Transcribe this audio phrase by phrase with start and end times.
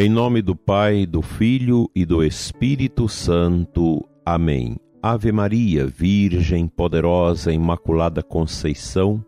[0.00, 4.08] Em nome do Pai, do Filho e do Espírito Santo.
[4.24, 4.76] Amém.
[5.02, 9.20] Ave Maria, Virgem poderosa, Imaculada Conceição,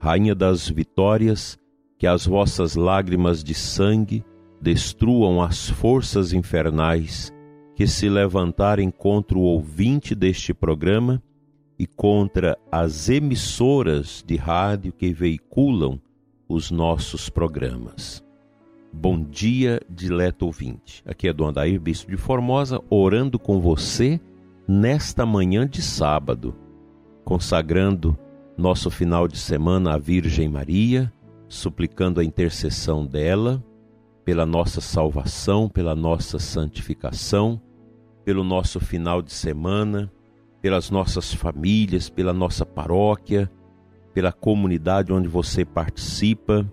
[0.00, 1.56] Rainha das Vitórias,
[1.96, 4.24] que as vossas lágrimas de sangue
[4.60, 7.32] destruam as forças infernais
[7.76, 11.22] que se levantarem contra o ouvinte deste programa
[11.78, 16.00] e contra as emissoras de rádio que veiculam
[16.48, 18.25] os nossos programas.
[18.98, 21.02] Bom dia, dileto ouvinte.
[21.04, 24.18] Aqui é Dom Adair, Bispo de Formosa, orando com você
[24.66, 26.56] nesta manhã de sábado,
[27.22, 28.18] consagrando
[28.56, 31.12] nosso final de semana à Virgem Maria,
[31.46, 33.62] suplicando a intercessão dela
[34.24, 37.60] pela nossa salvação, pela nossa santificação,
[38.24, 40.10] pelo nosso final de semana,
[40.62, 43.52] pelas nossas famílias, pela nossa paróquia,
[44.14, 46.66] pela comunidade onde você participa.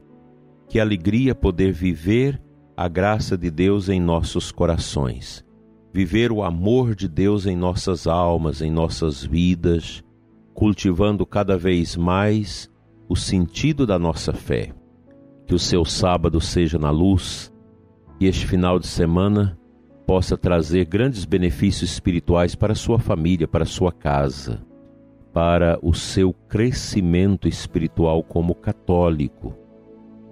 [0.73, 2.41] Que alegria poder viver
[2.75, 5.45] a graça de Deus em nossos corações,
[5.93, 10.03] viver o amor de Deus em nossas almas, em nossas vidas,
[10.51, 12.71] cultivando cada vez mais
[13.07, 14.73] o sentido da nossa fé.
[15.45, 17.53] Que o seu sábado seja na luz
[18.19, 19.55] e este final de semana
[20.07, 24.65] possa trazer grandes benefícios espirituais para sua família, para sua casa
[25.31, 29.62] para o seu crescimento espiritual como católico.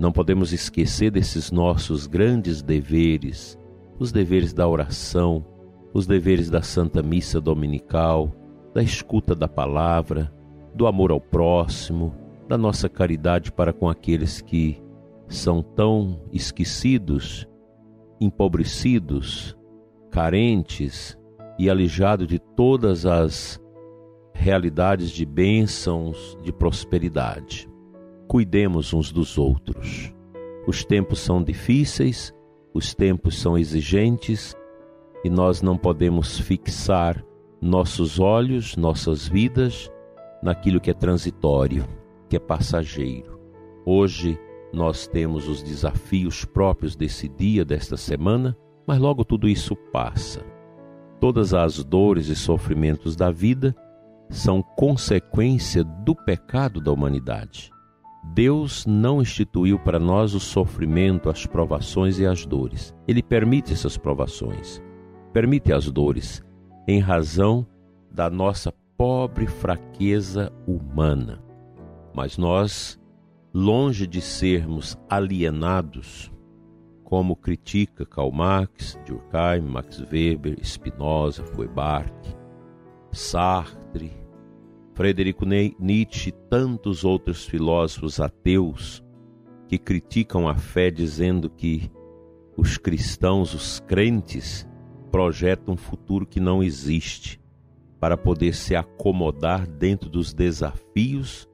[0.02, 3.56] Não podemos esquecer desses nossos grandes deveres,
[4.00, 5.46] os deveres da oração,
[5.94, 8.32] os deveres da Santa Missa Dominical,
[8.74, 10.34] da escuta da palavra,
[10.74, 12.16] do amor ao próximo,
[12.48, 14.82] da nossa caridade para com aqueles que
[15.28, 17.48] são tão esquecidos,
[18.20, 19.56] empobrecidos,
[20.10, 21.16] carentes
[21.60, 23.62] e alijados de todas as
[24.34, 27.71] realidades de bênçãos, de prosperidade.
[28.32, 30.16] Cuidemos uns dos outros.
[30.66, 32.34] Os tempos são difíceis,
[32.74, 34.56] os tempos são exigentes
[35.22, 37.22] e nós não podemos fixar
[37.62, 39.92] nossos olhos, nossas vidas
[40.42, 41.86] naquilo que é transitório,
[42.30, 43.38] que é passageiro.
[43.86, 44.40] Hoje
[44.72, 50.42] nós temos os desafios próprios desse dia, desta semana, mas logo tudo isso passa.
[51.20, 53.76] Todas as dores e sofrimentos da vida
[54.30, 57.70] são consequência do pecado da humanidade.
[58.24, 62.96] Deus não instituiu para nós o sofrimento, as provações e as dores.
[63.08, 64.82] Ele permite essas provações,
[65.34, 66.44] permite as dores,
[66.88, 67.66] em razão
[68.12, 71.44] da nossa pobre fraqueza humana.
[72.14, 73.00] Mas nós,
[73.54, 76.32] longe de sermos alienados,
[77.04, 82.14] como critica Karl Marx, Durkheim, Max Weber, Spinoza, Feuerbach,
[83.12, 84.14] Sartre,
[85.02, 89.04] Frederico Nietzsche e tantos outros filósofos ateus
[89.68, 91.92] que criticam a fé dizendo que
[92.56, 94.70] os cristãos, os crentes,
[95.12, 97.42] projetam um futuro que não existe
[98.00, 101.50] para poder se acomodar dentro dos desafios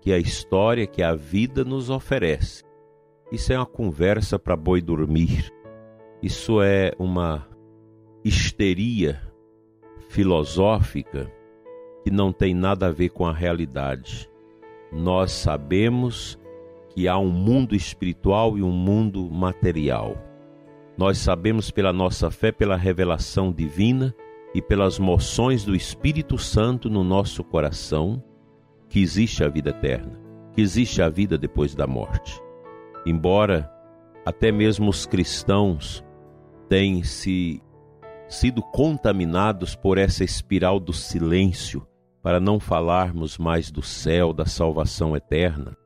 [0.00, 2.64] que a história, que a vida nos oferece.
[3.30, 5.48] Isso é uma conversa para boi dormir.
[6.20, 7.46] Isso é uma
[8.24, 9.22] histeria
[10.08, 11.30] filosófica
[12.02, 14.28] que não tem nada a ver com a realidade.
[14.92, 16.38] Nós sabemos
[16.90, 20.16] que há um mundo espiritual e um mundo material.
[20.96, 24.14] Nós sabemos pela nossa fé, pela revelação divina
[24.54, 28.22] e pelas moções do Espírito Santo no nosso coração
[28.88, 30.18] que existe a vida eterna,
[30.52, 32.40] que existe a vida depois da morte.
[33.06, 33.70] Embora
[34.24, 36.04] até mesmo os cristãos
[36.68, 37.62] tenham se
[38.28, 41.86] sido contaminados por essa espiral do silêncio
[42.22, 45.76] para não falarmos mais do céu, da salvação eterna,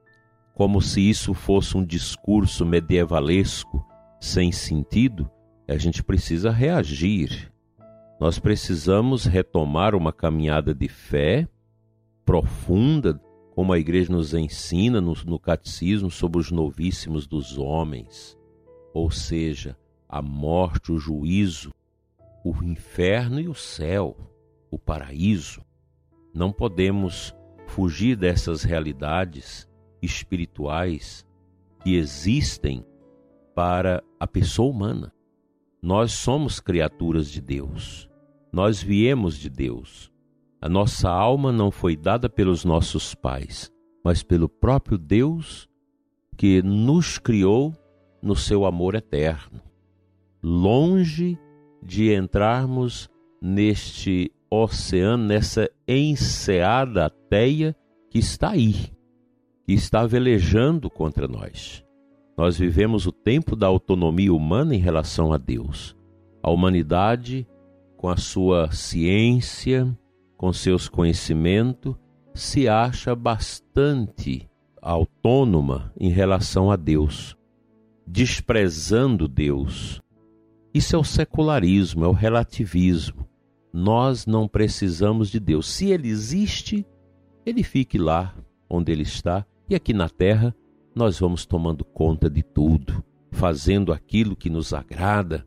[0.55, 3.85] como se isso fosse um discurso medievalesco
[4.21, 5.31] sem sentido,
[5.69, 7.53] a gente precisa reagir.
[8.21, 11.49] Nós precisamos retomar uma caminhada de fé
[12.25, 13.21] profunda,
[13.55, 18.37] como a igreja nos ensina no, no catecismo sobre os novíssimos dos homens,
[18.93, 19.77] ou seja,
[20.09, 21.73] a morte, o juízo,
[22.45, 24.17] o inferno e o céu,
[24.71, 25.63] o paraíso.
[26.35, 27.33] Não podemos
[27.69, 29.69] fugir dessas realidades
[30.03, 31.25] espirituais
[31.81, 32.85] que existem
[33.55, 35.13] para a pessoa humana.
[35.81, 38.11] Nós somos criaturas de Deus.
[38.53, 40.11] Nós viemos de Deus.
[40.61, 43.71] A nossa alma não foi dada pelos nossos pais,
[44.03, 45.69] mas pelo próprio Deus
[46.37, 47.73] que nos criou
[48.21, 49.61] no seu amor eterno.
[50.43, 51.39] Longe
[51.83, 53.09] de entrarmos
[53.41, 57.75] neste oceano, nessa enseada teia
[58.11, 58.75] que está aí,
[59.67, 61.85] que está velejando contra nós.
[62.37, 65.97] Nós vivemos o tempo da autonomia humana em relação a Deus.
[66.43, 67.47] A humanidade,
[67.97, 69.97] com a sua ciência,
[70.37, 71.95] com seus conhecimentos,
[72.35, 74.49] se acha bastante
[74.83, 77.37] autônoma em relação a Deus,
[78.07, 80.03] desprezando Deus.
[80.75, 83.24] Isso é o secularismo, é o relativismo.
[83.77, 85.69] Nós não precisamos de Deus.
[85.69, 86.87] Se ele existe,
[87.45, 88.33] ele fique lá
[88.71, 90.55] onde ele está, e aqui na terra
[90.95, 95.45] nós vamos tomando conta de tudo, fazendo aquilo que nos agrada,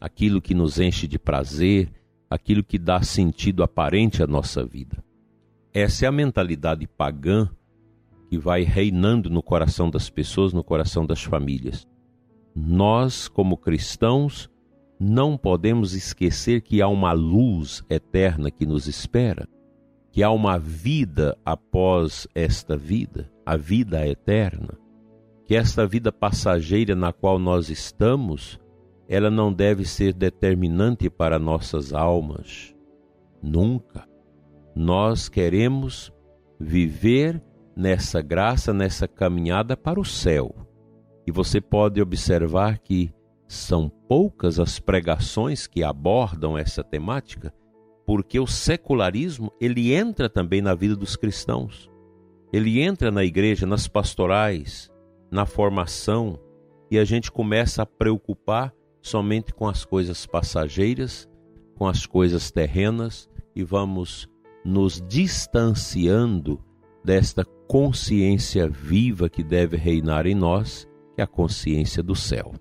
[0.00, 1.90] aquilo que nos enche de prazer,
[2.30, 5.02] aquilo que dá sentido aparente à nossa vida.
[5.72, 7.50] Essa é a mentalidade pagã
[8.30, 11.88] que vai reinando no coração das pessoas, no coração das famílias.
[12.54, 14.48] Nós, como cristãos,
[14.98, 19.48] não podemos esquecer que há uma luz eterna que nos espera,
[20.10, 24.78] que há uma vida após esta vida, a vida eterna,
[25.44, 28.58] que esta vida passageira na qual nós estamos,
[29.08, 32.74] ela não deve ser determinante para nossas almas.
[33.42, 34.08] Nunca.
[34.74, 36.12] Nós queremos
[36.58, 37.42] viver
[37.76, 40.54] nessa graça, nessa caminhada para o céu.
[41.26, 43.12] E você pode observar que
[43.54, 47.52] são poucas as pregações que abordam essa temática,
[48.06, 51.90] porque o secularismo, ele entra também na vida dos cristãos.
[52.52, 54.90] Ele entra na igreja, nas pastorais,
[55.30, 56.38] na formação,
[56.90, 61.28] e a gente começa a preocupar somente com as coisas passageiras,
[61.76, 64.28] com as coisas terrenas e vamos
[64.64, 66.62] nos distanciando
[67.04, 72.54] desta consciência viva que deve reinar em nós, que é a consciência do céu.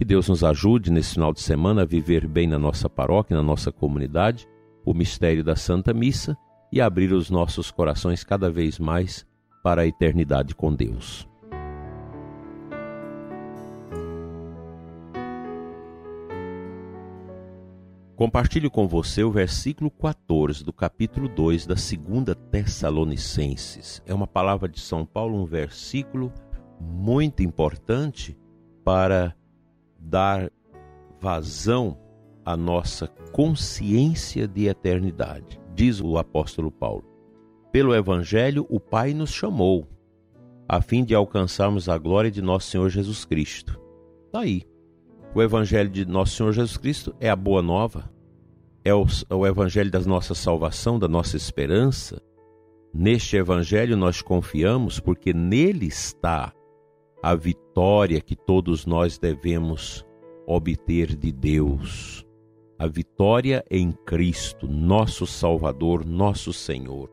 [0.00, 3.42] Que Deus nos ajude nesse final de semana a viver bem na nossa paróquia, na
[3.42, 4.48] nossa comunidade,
[4.82, 6.38] o mistério da Santa Missa
[6.72, 9.26] e abrir os nossos corações cada vez mais
[9.62, 11.28] para a eternidade com Deus.
[18.16, 24.02] Compartilho com você o versículo 14 do capítulo 2 da segunda Tessalonicenses.
[24.06, 26.32] É uma palavra de São Paulo, um versículo
[26.80, 28.34] muito importante
[28.82, 29.36] para
[30.00, 30.50] dar
[31.20, 31.96] vazão
[32.44, 35.60] à nossa consciência de eternidade.
[35.74, 37.04] Diz o apóstolo Paulo:
[37.70, 39.86] Pelo evangelho o Pai nos chamou
[40.68, 43.80] a fim de alcançarmos a glória de nosso Senhor Jesus Cristo.
[44.32, 44.70] Daí, tá
[45.34, 48.10] o Evangelho de Nosso Senhor Jesus Cristo é a boa nova,
[48.84, 52.20] é o, é o Evangelho da nossa salvação, da nossa esperança.
[52.92, 56.52] Neste Evangelho nós confiamos porque nele está
[57.22, 60.04] a vitória que todos nós devemos
[60.46, 62.26] obter de Deus.
[62.78, 67.10] A vitória em Cristo, nosso Salvador, nosso Senhor.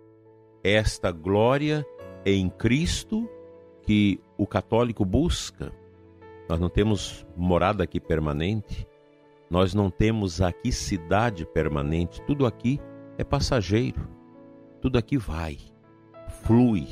[0.64, 1.86] Esta glória
[2.26, 3.30] em Cristo
[3.84, 5.74] que o católico busca
[6.50, 8.88] nós não temos morada aqui permanente,
[9.50, 12.80] nós não temos aqui cidade permanente, tudo aqui
[13.18, 14.08] é passageiro,
[14.82, 15.58] tudo aqui vai,
[16.44, 16.88] flui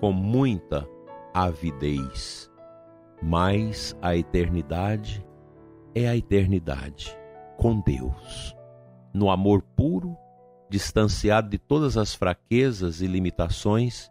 [0.00, 0.88] com muita
[1.34, 2.50] avidez,
[3.22, 5.24] mas a eternidade
[5.94, 7.16] é a eternidade
[7.56, 8.56] com Deus,
[9.14, 10.16] no amor puro,
[10.68, 14.10] distanciado de todas as fraquezas e limitações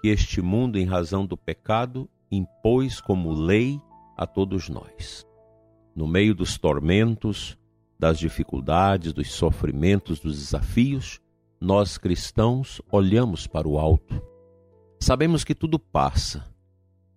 [0.00, 3.80] que este mundo, em razão do pecado, impôs como lei
[4.16, 5.26] a todos nós.
[5.94, 7.58] No meio dos tormentos,
[7.98, 11.20] das dificuldades, dos sofrimentos, dos desafios,
[11.60, 14.22] nós cristãos olhamos para o alto.
[14.98, 16.49] Sabemos que tudo passa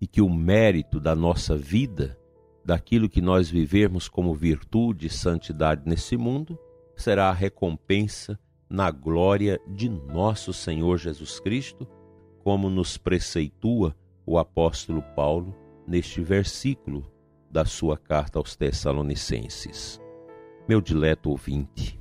[0.04, 2.20] e que o mérito da nossa vida,
[2.66, 6.60] daquilo que nós vivermos como virtude e santidade nesse mundo,
[6.94, 8.38] será a recompensa
[8.70, 11.88] na glória de nosso Senhor Jesus Cristo,
[12.44, 13.96] como nos preceitua
[14.26, 15.56] o apóstolo Paulo
[15.88, 17.10] neste versículo
[17.50, 20.02] da sua carta aos Tessalonicenses.
[20.68, 21.98] Meu dileto ouvinte,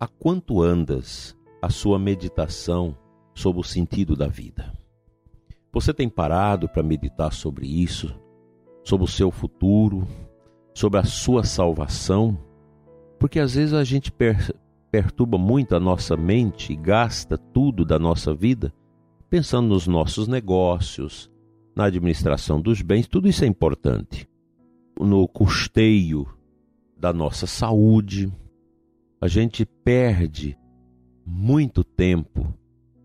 [0.00, 2.96] há quanto andas a sua meditação
[3.34, 4.72] sobre o sentido da vida?
[5.72, 8.14] Você tem parado para meditar sobre isso,
[8.82, 10.06] sobre o seu futuro,
[10.74, 12.38] sobre a sua salvação?
[13.18, 14.54] Porque às vezes a gente per
[14.90, 18.72] perturba muito a nossa mente e gasta tudo da nossa vida
[19.28, 21.30] pensando nos nossos negócios,
[21.76, 24.28] na administração dos bens, tudo isso é importante.
[24.98, 26.26] No custeio
[26.96, 28.32] da nossa saúde,
[29.20, 30.58] a gente perde
[31.24, 32.52] muito tempo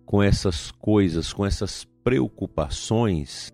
[0.06, 3.52] com essas coisas, com essas preocupações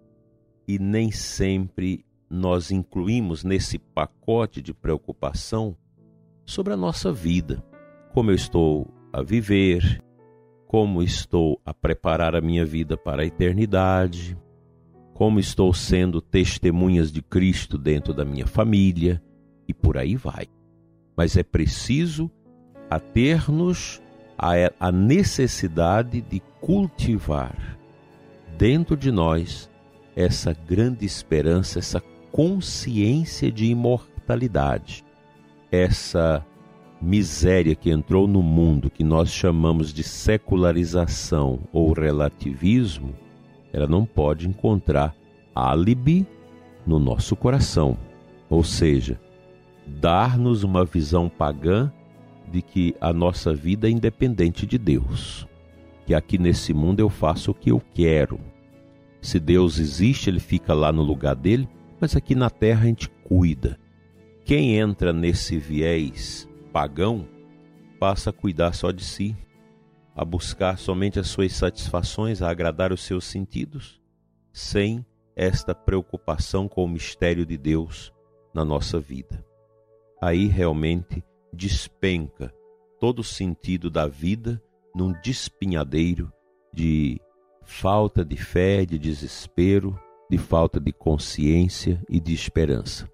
[0.67, 5.75] e nem sempre nós incluímos nesse pacote de preocupação
[6.45, 7.63] sobre a nossa vida,
[8.13, 10.03] como eu estou a viver,
[10.67, 14.37] como estou a preparar a minha vida para a eternidade,
[15.13, 19.21] como estou sendo testemunhas de Cristo dentro da minha família
[19.67, 20.47] e por aí vai.
[21.17, 22.29] Mas é preciso
[22.89, 24.01] ater-nos
[24.79, 27.78] à necessidade de cultivar
[28.59, 29.69] dentro de nós
[30.17, 35.05] essa grande esperança, essa consciência de imortalidade,
[35.71, 36.45] essa
[37.01, 43.15] miséria que entrou no mundo, que nós chamamos de secularização ou relativismo,
[43.71, 45.15] ela não pode encontrar
[45.55, 46.27] álibi
[46.85, 47.97] no nosso coração.
[48.49, 49.17] Ou seja,
[49.87, 51.89] dar-nos uma visão pagã
[52.51, 55.47] de que a nossa vida é independente de Deus.
[56.09, 58.39] Que aqui nesse mundo eu faço o que eu quero.
[59.21, 61.69] Se Deus existe, ele fica lá no lugar dele,
[62.01, 63.79] mas aqui na terra a gente cuida.
[64.43, 67.27] Quem entra nesse viés pagão
[67.99, 69.37] passa a cuidar só de si,
[70.15, 74.01] a buscar somente as suas satisfações, a agradar os seus sentidos,
[74.51, 78.11] sem esta preocupação com o mistério de Deus
[78.51, 79.45] na nossa vida.
[80.19, 81.23] Aí realmente
[81.53, 82.51] despenca
[82.99, 84.59] todo o sentido da vida
[84.95, 86.31] num despinhadeiro
[86.73, 87.19] de
[87.63, 89.97] falta de fé, de desespero,
[90.29, 93.09] de falta de consciência e de esperança.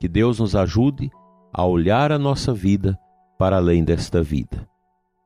[0.00, 1.10] Que Deus nos ajude
[1.52, 2.98] a olhar a nossa vida
[3.38, 4.68] para além desta vida.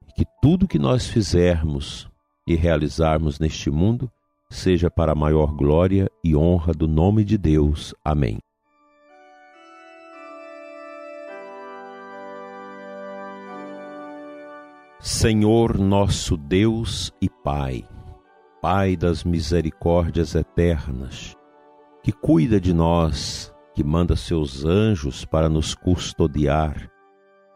[0.09, 2.09] E que tudo que nós fizermos
[2.47, 4.11] e realizarmos neste mundo
[4.51, 7.95] seja para a maior glória e honra do nome de Deus.
[8.05, 8.39] Amém.
[15.03, 17.89] Senhor nosso Deus e Pai,
[18.61, 21.35] Pai das misericórdias eternas,
[22.03, 26.91] que cuida de nós, que manda seus anjos para nos custodiar,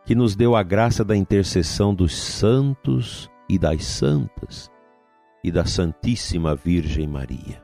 [0.07, 4.71] que nos deu a graça da intercessão dos santos e das santas
[5.45, 7.63] e da Santíssima Virgem Maria.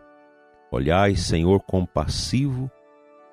[0.71, 2.71] Olhai, Senhor compassivo,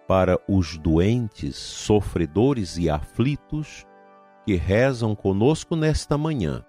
[0.07, 3.85] para os doentes, sofredores e aflitos
[4.47, 6.63] que rezam conosco nesta manhã.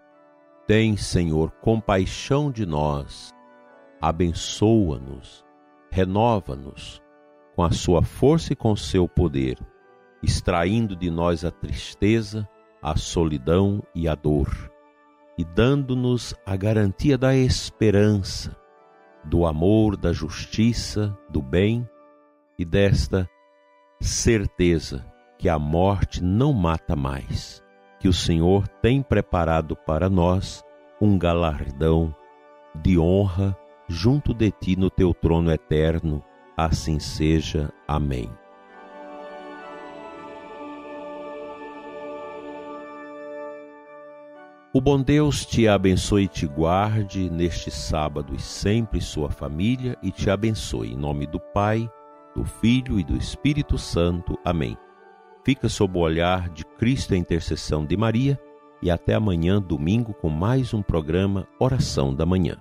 [0.67, 3.33] Tem, Senhor, compaixão de nós,
[4.03, 5.47] abençoa-nos,
[5.89, 7.01] renova-nos
[7.55, 9.57] com a sua força e com seu poder
[10.21, 12.49] extraindo de nós a tristeza,
[12.83, 14.49] a solidão e a dor,
[15.39, 18.57] e dando-nos a garantia da esperança,
[19.25, 21.89] do amor, da justiça, do bem
[22.59, 23.29] e desta
[24.01, 25.05] certeza
[25.39, 27.63] que a morte não mata mais,
[27.99, 30.65] que o Senhor tem preparado para nós
[31.01, 32.15] um galardão
[32.75, 33.57] de honra
[33.89, 36.23] junto de ti no teu trono eterno.
[36.57, 37.73] Assim seja.
[37.87, 38.31] Amém.
[44.73, 50.13] O bom Deus te abençoe e te guarde neste sábado e sempre sua família e
[50.13, 50.93] te abençoe.
[50.93, 51.89] Em nome do Pai,
[52.37, 54.39] do Filho e do Espírito Santo.
[54.45, 54.77] Amém.
[55.49, 58.39] Fica sob o olhar de Cristo a intercessão de Maria
[58.83, 62.59] e até amanhã, domingo, com mais um programa Oração da Manhã.